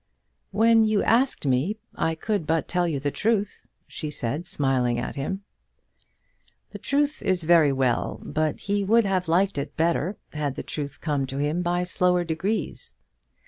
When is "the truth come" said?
10.55-11.27